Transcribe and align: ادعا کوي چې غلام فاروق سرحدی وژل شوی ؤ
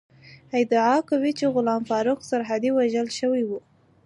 ادعا 0.59 0.95
کوي 1.09 1.31
چې 1.39 1.45
غلام 1.53 1.81
فاروق 1.89 2.19
سرحدی 2.29 2.69
وژل 2.77 3.07
شوی 3.19 3.43
ؤ 3.51 3.57